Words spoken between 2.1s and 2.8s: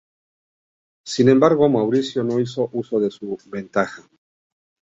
no hizo